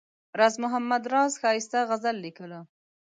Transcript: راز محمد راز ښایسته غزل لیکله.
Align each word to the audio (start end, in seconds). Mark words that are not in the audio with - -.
راز 0.39 0.55
محمد 0.63 1.03
راز 1.13 1.31
ښایسته 1.41 1.79
غزل 1.89 2.15
لیکله. 2.25 2.59